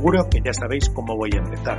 Seguro 0.00 0.30
que 0.30 0.40
ya 0.42 0.54
sabéis 0.54 0.88
cómo 0.88 1.14
voy 1.14 1.28
a 1.34 1.40
empezar. 1.40 1.78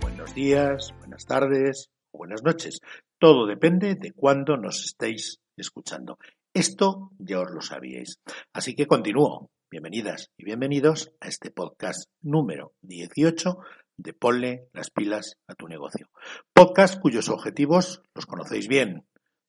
Buenos 0.00 0.34
días, 0.34 0.94
buenas 1.00 1.26
tardes 1.26 1.90
buenas 2.10 2.42
noches. 2.42 2.80
Todo 3.18 3.46
depende 3.46 3.94
de 3.94 4.12
cuándo 4.12 4.56
nos 4.56 4.82
estéis 4.86 5.38
escuchando. 5.54 6.16
Esto 6.54 7.10
ya 7.18 7.40
os 7.40 7.50
lo 7.50 7.60
sabíais. 7.60 8.20
Así 8.54 8.74
que 8.74 8.86
continúo. 8.86 9.50
Bienvenidas 9.70 10.30
y 10.38 10.46
bienvenidos 10.46 11.12
a 11.20 11.28
este 11.28 11.50
podcast 11.50 12.08
número 12.22 12.72
18 12.80 13.58
de 13.98 14.14
Ponle 14.14 14.70
las 14.72 14.88
pilas 14.88 15.36
a 15.46 15.54
tu 15.54 15.68
negocio. 15.68 16.08
Podcast 16.54 16.98
cuyos 17.02 17.28
objetivos 17.28 18.00
los 18.14 18.24
conocéis 18.24 18.66
bien. 18.66 19.06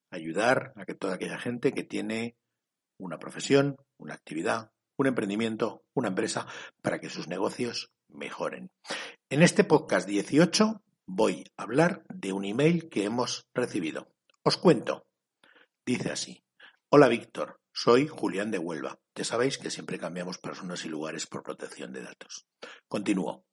Ayudar 0.10 0.74
a 0.76 0.84
que 0.84 0.94
toda 0.94 1.14
aquella 1.14 1.40
gente 1.40 1.72
que 1.72 1.86
tiene 1.86 2.36
una 2.98 3.18
profesión, 3.18 3.78
una 3.98 4.16
actividad, 4.16 4.72
un 5.02 5.08
emprendimiento, 5.08 5.84
una 5.94 6.10
empresa, 6.10 6.48
para 6.82 7.00
que 7.00 7.10
sus 7.10 7.28
negocios 7.28 7.92
mejoren. 8.08 8.72
En 9.30 9.42
este 9.42 9.64
podcast 9.64 10.08
18 10.08 10.82
voy 11.08 11.44
a 11.58 11.64
hablar 11.64 12.04
de 12.10 12.34
un 12.34 12.46
email 12.46 12.88
que 12.88 13.04
hemos 13.04 13.48
recibido. 13.54 14.14
Os 14.44 14.58
cuento. 14.58 15.06
Dice 15.86 16.12
así. 16.12 16.44
Hola 16.90 17.08
Víctor, 17.08 17.60
soy 17.74 18.08
Julián 18.08 18.52
de 18.52 18.60
Huelva. 18.60 19.00
Ya 19.16 19.24
sabéis 19.24 19.58
que 19.58 19.72
siempre 19.72 19.98
cambiamos 19.98 20.38
personas 20.38 20.86
y 20.86 20.90
lugares 20.90 21.26
por 21.26 21.42
protección 21.42 21.92
de 21.94 22.04
datos. 22.04 22.46
Continúo. 22.88 23.44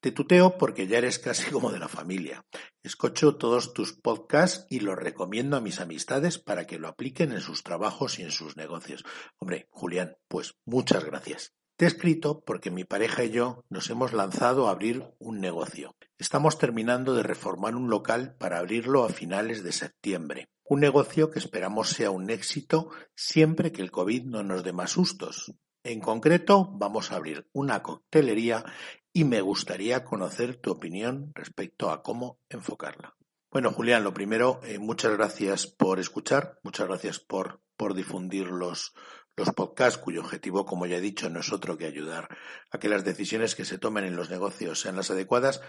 Te 0.00 0.12
tuteo 0.12 0.56
porque 0.56 0.86
ya 0.86 0.98
eres 0.98 1.18
casi 1.18 1.50
como 1.50 1.70
de 1.70 1.78
la 1.78 1.88
familia. 1.88 2.44
Escucho 2.82 3.36
todos 3.36 3.74
tus 3.74 3.92
podcasts 3.92 4.66
y 4.70 4.80
los 4.80 4.96
recomiendo 4.96 5.56
a 5.56 5.60
mis 5.60 5.80
amistades 5.80 6.38
para 6.38 6.66
que 6.66 6.78
lo 6.78 6.88
apliquen 6.88 7.32
en 7.32 7.40
sus 7.40 7.62
trabajos 7.62 8.18
y 8.18 8.22
en 8.22 8.30
sus 8.30 8.56
negocios. 8.56 9.04
Hombre, 9.38 9.68
Julián, 9.70 10.16
pues 10.28 10.54
muchas 10.64 11.04
gracias. 11.04 11.52
Te 11.80 11.86
he 11.86 11.88
escrito 11.88 12.44
porque 12.44 12.70
mi 12.70 12.84
pareja 12.84 13.24
y 13.24 13.30
yo 13.30 13.64
nos 13.70 13.88
hemos 13.88 14.12
lanzado 14.12 14.68
a 14.68 14.72
abrir 14.72 15.14
un 15.18 15.40
negocio. 15.40 15.96
Estamos 16.18 16.58
terminando 16.58 17.14
de 17.14 17.22
reformar 17.22 17.74
un 17.74 17.88
local 17.88 18.36
para 18.38 18.58
abrirlo 18.58 19.04
a 19.04 19.08
finales 19.08 19.64
de 19.64 19.72
septiembre. 19.72 20.50
Un 20.62 20.80
negocio 20.80 21.30
que 21.30 21.38
esperamos 21.38 21.88
sea 21.88 22.10
un 22.10 22.28
éxito 22.28 22.90
siempre 23.16 23.72
que 23.72 23.80
el 23.80 23.90
COVID 23.90 24.24
no 24.24 24.42
nos 24.42 24.62
dé 24.62 24.74
más 24.74 24.90
sustos. 24.90 25.54
En 25.82 26.00
concreto, 26.00 26.70
vamos 26.74 27.10
a 27.10 27.16
abrir 27.16 27.48
una 27.52 27.82
coctelería 27.82 28.62
y 29.12 29.24
me 29.24 29.40
gustaría 29.40 30.04
conocer 30.04 30.56
tu 30.56 30.70
opinión 30.70 31.32
respecto 31.34 31.90
a 31.90 32.02
cómo 32.02 32.38
enfocarla. 32.48 33.16
Bueno, 33.50 33.72
Julián, 33.72 34.04
lo 34.04 34.14
primero, 34.14 34.60
eh, 34.62 34.78
muchas 34.78 35.16
gracias 35.16 35.66
por 35.66 35.98
escuchar, 35.98 36.60
muchas 36.62 36.86
gracias 36.86 37.18
por, 37.18 37.60
por 37.76 37.94
difundir 37.94 38.46
los, 38.46 38.94
los 39.36 39.50
podcasts, 39.50 39.98
cuyo 39.98 40.20
objetivo, 40.20 40.64
como 40.64 40.86
ya 40.86 40.98
he 40.98 41.00
dicho, 41.00 41.28
no 41.30 41.40
es 41.40 41.52
otro 41.52 41.76
que 41.76 41.86
ayudar 41.86 42.28
a 42.70 42.78
que 42.78 42.88
las 42.88 43.04
decisiones 43.04 43.56
que 43.56 43.64
se 43.64 43.78
tomen 43.78 44.04
en 44.04 44.14
los 44.14 44.30
negocios 44.30 44.80
sean 44.80 44.96
las 44.96 45.10
adecuadas, 45.10 45.62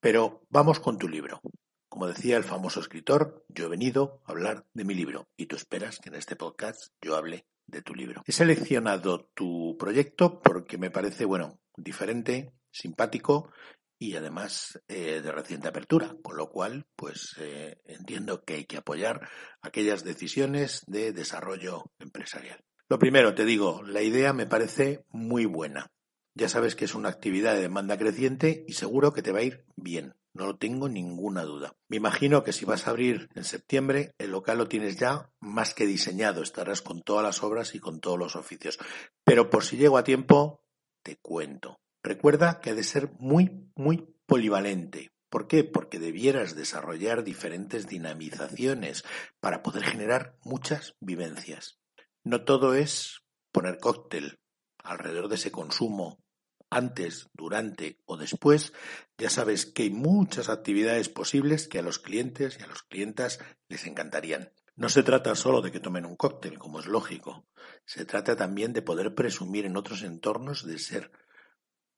pero 0.00 0.42
vamos 0.48 0.80
con 0.80 0.98
tu 0.98 1.08
libro. 1.08 1.40
Como 1.88 2.08
decía 2.08 2.36
el 2.36 2.44
famoso 2.44 2.80
escritor, 2.80 3.44
yo 3.48 3.66
he 3.66 3.68
venido 3.68 4.20
a 4.26 4.32
hablar 4.32 4.66
de 4.74 4.84
mi 4.84 4.94
libro 4.94 5.28
y 5.36 5.46
tú 5.46 5.56
esperas 5.56 5.98
que 6.00 6.08
en 6.08 6.16
este 6.16 6.36
podcast 6.36 6.92
yo 7.00 7.16
hable 7.16 7.46
de 7.66 7.82
tu 7.82 7.94
libro. 7.94 8.22
He 8.26 8.32
seleccionado 8.32 9.30
tu 9.34 9.76
proyecto 9.78 10.40
porque 10.40 10.76
me 10.76 10.90
parece, 10.90 11.24
bueno, 11.24 11.60
diferente, 11.76 12.52
simpático 12.78 13.50
y 13.98 14.14
además 14.14 14.80
eh, 14.88 15.20
de 15.20 15.32
reciente 15.32 15.68
apertura, 15.68 16.16
con 16.22 16.36
lo 16.36 16.48
cual, 16.50 16.86
pues 16.94 17.34
eh, 17.40 17.80
entiendo 17.84 18.44
que 18.44 18.54
hay 18.54 18.64
que 18.64 18.76
apoyar 18.76 19.28
aquellas 19.60 20.04
decisiones 20.04 20.84
de 20.86 21.12
desarrollo 21.12 21.90
empresarial. 21.98 22.64
Lo 22.88 22.98
primero, 22.98 23.34
te 23.34 23.44
digo, 23.44 23.82
la 23.82 24.02
idea 24.02 24.32
me 24.32 24.46
parece 24.46 25.04
muy 25.10 25.44
buena. 25.44 25.90
Ya 26.34 26.48
sabes 26.48 26.76
que 26.76 26.84
es 26.84 26.94
una 26.94 27.08
actividad 27.08 27.54
de 27.54 27.62
demanda 27.62 27.98
creciente 27.98 28.64
y 28.68 28.74
seguro 28.74 29.12
que 29.12 29.22
te 29.22 29.32
va 29.32 29.40
a 29.40 29.42
ir 29.42 29.64
bien. 29.76 30.14
No 30.32 30.46
lo 30.46 30.56
tengo 30.56 30.88
ninguna 30.88 31.42
duda. 31.42 31.74
Me 31.88 31.96
imagino 31.96 32.44
que 32.44 32.52
si 32.52 32.64
vas 32.64 32.86
a 32.86 32.90
abrir 32.90 33.28
en 33.34 33.42
septiembre, 33.42 34.14
el 34.18 34.30
local 34.30 34.58
lo 34.58 34.68
tienes 34.68 34.96
ya 34.96 35.32
más 35.40 35.74
que 35.74 35.84
diseñado. 35.84 36.42
Estarás 36.42 36.80
con 36.80 37.02
todas 37.02 37.24
las 37.24 37.42
obras 37.42 37.74
y 37.74 37.80
con 37.80 37.98
todos 37.98 38.18
los 38.18 38.36
oficios. 38.36 38.78
Pero 39.24 39.50
por 39.50 39.64
si 39.64 39.76
llego 39.76 39.98
a 39.98 40.04
tiempo, 40.04 40.62
te 41.02 41.16
cuento. 41.16 41.80
Recuerda 42.02 42.60
que 42.60 42.70
ha 42.70 42.74
de 42.74 42.84
ser 42.84 43.10
muy, 43.18 43.70
muy 43.74 44.14
polivalente. 44.26 45.10
¿Por 45.28 45.46
qué? 45.46 45.64
Porque 45.64 45.98
debieras 45.98 46.54
desarrollar 46.54 47.24
diferentes 47.24 47.86
dinamizaciones 47.86 49.04
para 49.40 49.62
poder 49.62 49.84
generar 49.84 50.36
muchas 50.42 50.96
vivencias. 51.00 51.78
No 52.24 52.44
todo 52.44 52.74
es 52.74 53.22
poner 53.52 53.78
cóctel 53.78 54.38
alrededor 54.82 55.28
de 55.28 55.34
ese 55.34 55.50
consumo 55.50 56.22
antes, 56.70 57.28
durante 57.32 57.98
o 58.04 58.16
después, 58.16 58.72
ya 59.16 59.30
sabes 59.30 59.66
que 59.66 59.84
hay 59.84 59.90
muchas 59.90 60.48
actividades 60.48 61.08
posibles 61.08 61.66
que 61.66 61.78
a 61.78 61.82
los 61.82 61.98
clientes 61.98 62.58
y 62.58 62.62
a 62.62 62.66
los 62.66 62.82
clientas 62.82 63.40
les 63.68 63.86
encantarían. 63.86 64.52
No 64.76 64.88
se 64.88 65.02
trata 65.02 65.34
solo 65.34 65.60
de 65.60 65.72
que 65.72 65.80
tomen 65.80 66.06
un 66.06 66.16
cóctel, 66.16 66.58
como 66.58 66.80
es 66.80 66.86
lógico, 66.86 67.46
se 67.84 68.04
trata 68.04 68.36
también 68.36 68.72
de 68.72 68.82
poder 68.82 69.14
presumir 69.14 69.64
en 69.64 69.76
otros 69.76 70.02
entornos 70.02 70.64
de 70.66 70.78
ser 70.78 71.10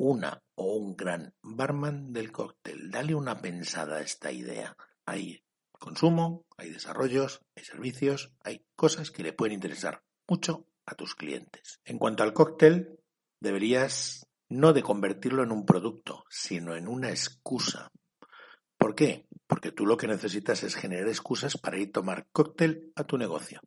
una 0.01 0.43
o 0.55 0.77
un 0.77 0.97
gran 0.97 1.35
barman 1.43 2.15
del 2.15 2.33
cóctel. 2.33 2.91
Dale 2.91 3.15
una 3.15 3.43
pensada 3.43 3.99
a 3.99 4.01
esta 4.01 4.33
idea. 4.33 4.75
Hay 5.05 5.45
consumo, 5.73 6.47
hay 6.57 6.71
desarrollos, 6.71 7.43
hay 7.55 7.65
servicios, 7.65 8.33
hay 8.43 8.65
cosas 8.77 9.11
que 9.11 9.23
le 9.23 9.35
pueden 9.35 9.53
interesar 9.53 10.03
mucho 10.27 10.67
a 10.87 10.95
tus 10.95 11.15
clientes. 11.15 11.81
En 11.85 11.99
cuanto 11.99 12.23
al 12.23 12.33
cóctel, 12.33 12.99
deberías 13.41 14.27
no 14.49 14.73
de 14.73 14.83
convertirlo 14.83 15.43
en 15.43 15.53
un 15.53 15.67
producto, 15.67 16.25
sino 16.31 16.75
en 16.75 16.89
una 16.89 17.11
excusa. 17.11 17.93
¿Por 18.79 18.95
qué? 18.95 19.27
Porque 19.47 19.71
tú 19.71 19.85
lo 19.85 19.99
que 19.99 20.09
necesitas 20.09 20.63
es 20.63 20.77
generar 20.77 21.09
excusas 21.09 21.59
para 21.59 21.77
ir 21.79 21.89
a 21.89 21.93
tomar 21.93 22.27
cóctel 22.33 22.91
a 22.97 23.05
tu 23.05 23.19
negocio. 23.19 23.61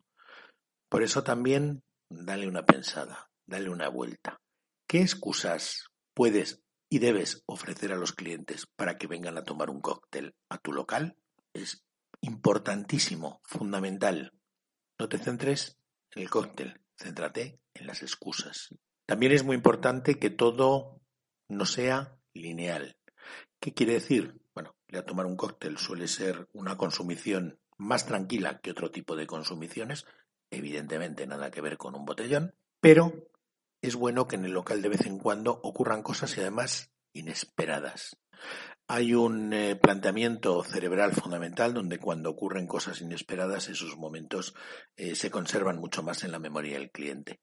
Por 0.89 1.03
eso 1.03 1.23
también 1.23 1.83
dale 2.09 2.47
una 2.47 2.65
pensada, 2.65 3.29
dale 3.45 3.69
una 3.69 3.87
vuelta. 3.87 4.41
¿Qué 4.87 5.01
excusas 5.01 5.92
puedes 6.13 6.61
y 6.89 6.99
debes 6.99 7.43
ofrecer 7.45 7.91
a 7.91 7.97
los 7.97 8.13
clientes 8.13 8.67
para 8.75 8.97
que 8.97 9.07
vengan 9.07 9.37
a 9.37 9.43
tomar 9.43 9.69
un 9.69 9.81
cóctel 9.81 10.35
a 10.49 10.57
tu 10.57 10.71
local 10.71 11.17
es 11.53 11.83
importantísimo, 12.21 13.41
fundamental. 13.43 14.33
No 14.99 15.09
te 15.09 15.17
centres 15.17 15.77
en 16.11 16.21
el 16.21 16.29
cóctel, 16.29 16.81
céntrate 16.97 17.59
en 17.73 17.87
las 17.87 18.01
excusas. 18.01 18.69
También 19.05 19.31
es 19.31 19.43
muy 19.43 19.55
importante 19.55 20.19
que 20.19 20.29
todo 20.29 21.01
no 21.49 21.65
sea 21.65 22.17
lineal. 22.33 22.97
¿Qué 23.59 23.73
quiere 23.73 23.93
decir? 23.93 24.39
Bueno, 24.53 24.75
ir 24.87 24.97
a 24.97 25.05
tomar 25.05 25.25
un 25.25 25.35
cóctel 25.35 25.77
suele 25.77 26.07
ser 26.07 26.47
una 26.53 26.77
consumición 26.77 27.59
más 27.77 28.05
tranquila 28.05 28.59
que 28.59 28.71
otro 28.71 28.91
tipo 28.91 29.15
de 29.15 29.27
consumiciones, 29.27 30.05
evidentemente 30.51 31.25
nada 31.27 31.51
que 31.51 31.61
ver 31.61 31.77
con 31.77 31.95
un 31.95 32.05
botellón, 32.05 32.53
pero 32.79 33.31
es 33.83 33.95
bueno 33.95 34.27
que 34.27 34.37
en 34.37 34.45
el 34.45 34.53
local 34.53 34.81
de 34.81 34.89
vez 34.89 35.05
en 35.05 35.19
cuando 35.19 35.59
ocurran 35.61 36.03
cosas 36.03 36.35
y 36.37 36.41
además 36.41 36.89
inesperadas. 37.13 38.17
Hay 38.87 39.13
un 39.13 39.51
eh, 39.53 39.75
planteamiento 39.75 40.63
cerebral 40.63 41.11
fundamental 41.11 41.73
donde 41.73 41.99
cuando 41.99 42.29
ocurren 42.29 42.65
cosas 42.65 43.01
inesperadas 43.01 43.67
esos 43.67 43.97
momentos 43.97 44.55
eh, 44.95 45.15
se 45.15 45.29
conservan 45.29 45.79
mucho 45.79 46.01
más 46.01 46.23
en 46.23 46.31
la 46.31 46.39
memoria 46.39 46.79
del 46.79 46.91
cliente. 46.91 47.41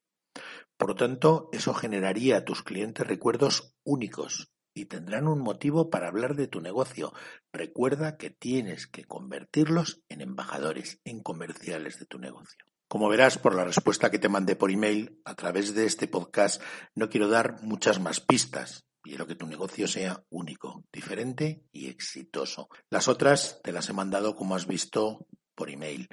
Por 0.77 0.89
lo 0.89 0.95
tanto, 0.95 1.49
eso 1.51 1.75
generaría 1.75 2.37
a 2.37 2.45
tus 2.45 2.63
clientes 2.63 3.05
recuerdos 3.05 3.75
únicos 3.83 4.51
y 4.73 4.85
tendrán 4.85 5.27
un 5.27 5.41
motivo 5.41 5.91
para 5.91 6.07
hablar 6.07 6.35
de 6.35 6.47
tu 6.47 6.59
negocio. 6.59 7.13
Recuerda 7.53 8.17
que 8.17 8.31
tienes 8.31 8.87
que 8.87 9.03
convertirlos 9.03 10.01
en 10.09 10.21
embajadores, 10.21 10.99
en 11.03 11.21
comerciales 11.21 11.99
de 11.99 12.07
tu 12.07 12.17
negocio. 12.17 12.65
Como 12.91 13.07
verás 13.07 13.37
por 13.37 13.55
la 13.55 13.63
respuesta 13.63 14.11
que 14.11 14.19
te 14.19 14.27
mandé 14.27 14.57
por 14.57 14.69
email, 14.69 15.21
a 15.23 15.33
través 15.33 15.73
de 15.73 15.85
este 15.85 16.09
podcast 16.09 16.61
no 16.93 17.09
quiero 17.09 17.29
dar 17.29 17.63
muchas 17.63 18.01
más 18.01 18.19
pistas. 18.19 18.83
Quiero 19.01 19.25
que 19.25 19.35
tu 19.35 19.47
negocio 19.47 19.87
sea 19.87 20.25
único, 20.29 20.83
diferente 20.91 21.63
y 21.71 21.87
exitoso. 21.87 22.67
Las 22.89 23.07
otras 23.07 23.61
te 23.63 23.71
las 23.71 23.87
he 23.87 23.93
mandado, 23.93 24.35
como 24.35 24.55
has 24.55 24.67
visto, 24.67 25.25
por 25.55 25.69
email. 25.69 26.09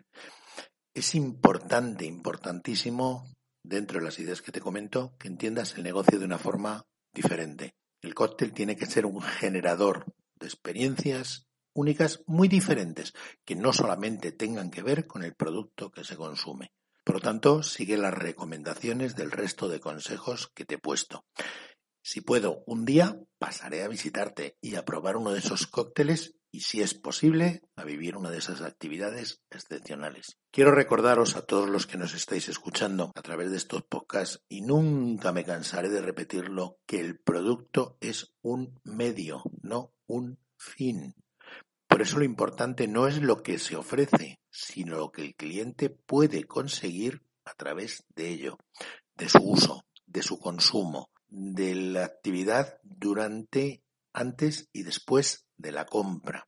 Es 0.95 1.17
importante, 1.17 2.05
importantísimo, 2.05 3.27
dentro 3.65 3.99
de 3.99 4.05
las 4.05 4.21
ideas 4.21 4.41
que 4.41 4.53
te 4.53 4.61
comento, 4.61 5.17
que 5.19 5.27
entiendas 5.27 5.75
el 5.75 5.83
negocio 5.83 6.21
de 6.21 6.27
una 6.27 6.39
forma 6.39 6.87
diferente. 7.13 7.75
El 8.01 8.15
cóctel 8.15 8.53
tiene 8.53 8.77
que 8.77 8.87
ser 8.87 9.05
un 9.05 9.21
generador 9.21 10.15
de 10.39 10.47
experiencias 10.47 11.48
únicas 11.73 12.23
muy 12.27 12.49
diferentes, 12.49 13.15
que 13.45 13.57
no 13.57 13.73
solamente 13.73 14.33
tengan 14.33 14.71
que 14.71 14.83
ver 14.83 15.07
con 15.07 15.23
el 15.25 15.35
producto 15.35 15.91
que 15.91 16.05
se 16.05 16.17
consume. 16.17 16.73
Por 17.05 17.17
lo 17.17 17.21
tanto, 17.21 17.63
sigue 17.63 17.97
las 17.97 18.13
recomendaciones 18.13 19.17
del 19.17 19.31
resto 19.31 19.69
de 19.69 19.81
consejos 19.81 20.51
que 20.55 20.65
te 20.65 20.75
he 20.75 20.79
puesto. 20.79 21.25
Si 22.03 22.21
puedo, 22.21 22.63
un 22.67 22.85
día 22.85 23.21
pasaré 23.39 23.83
a 23.83 23.89
visitarte 23.89 24.57
y 24.61 24.77
a 24.77 24.85
probar 24.85 25.17
uno 25.17 25.33
de 25.33 25.41
esos 25.41 25.67
cócteles 25.67 26.35
y, 26.51 26.61
si 26.61 26.81
es 26.81 26.95
posible, 26.95 27.63
a 27.77 27.85
vivir 27.85 28.17
una 28.17 28.31
de 28.31 28.39
esas 28.39 28.63
actividades 28.63 29.43
excepcionales. 29.51 30.39
Quiero 30.51 30.73
recordaros 30.73 31.37
a 31.37 31.43
todos 31.43 31.69
los 31.69 31.87
que 31.87 31.99
nos 31.99 32.15
estáis 32.15 32.49
escuchando 32.49 33.13
a 33.15 33.23
través 33.23 33.51
de 33.51 33.59
estos 33.59 33.83
podcasts 33.83 34.43
y 34.49 34.63
nunca 34.63 35.33
me 35.33 35.45
cansaré 35.45 35.89
de 35.89 36.01
repetirlo 36.01 36.79
que 36.87 37.01
el 37.01 37.19
producto 37.19 37.99
es 38.01 38.35
un 38.43 38.81
medio, 38.85 39.43
no 39.63 39.93
un 40.07 40.39
fin. 40.57 41.15
Por 41.99 42.07
eso 42.07 42.19
lo 42.21 42.25
importante 42.25 42.87
no 42.87 43.09
es 43.09 43.21
lo 43.21 43.43
que 43.43 43.59
se 43.59 43.75
ofrece, 43.75 44.39
sino 44.53 44.99
lo 44.99 45.11
que 45.11 45.23
el 45.23 45.35
cliente 45.35 45.91
puede 45.91 46.45
conseguir 46.45 47.25
a 47.45 47.55
través 47.55 48.05
de 48.15 48.29
ello, 48.29 48.57
de 49.17 49.29
su 49.29 49.43
uso, 49.43 49.85
de 50.07 50.23
su 50.23 50.39
consumo, 50.39 51.11
de 51.27 51.75
la 51.75 52.05
actividad 52.05 52.79
durante, 52.85 53.83
antes 54.13 54.69
y 54.73 54.85
después 54.85 55.49
de 55.57 55.73
la 55.73 55.87
compra. 55.87 56.47